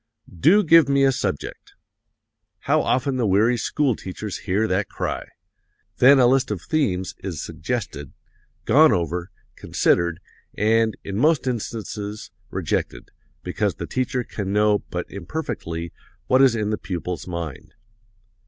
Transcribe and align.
"'Do 0.39 0.63
give 0.63 0.89
me 0.89 1.03
a 1.03 1.11
subject!' 1.11 1.73
How 2.61 2.81
often 2.81 3.17
the 3.17 3.27
weary 3.27 3.55
school 3.55 3.95
teacher 3.95 4.29
hears 4.29 4.67
that 4.69 4.89
cry. 4.89 5.27
Then 5.99 6.17
a 6.17 6.25
list 6.25 6.49
of 6.49 6.59
themes 6.63 7.13
is 7.19 7.39
suggested, 7.43 8.11
gone 8.65 8.91
over, 8.91 9.29
considered, 9.55 10.19
and, 10.55 10.97
in 11.03 11.17
most 11.17 11.45
instances, 11.45 12.31
rejected, 12.49 13.11
because 13.43 13.75
the 13.75 13.85
teacher 13.85 14.23
can 14.23 14.51
know 14.51 14.79
but 14.89 15.05
imperfectly 15.07 15.93
what 16.25 16.41
is 16.41 16.55
in 16.55 16.71
the 16.71 16.79
pupil's 16.79 17.27
mind. 17.27 17.75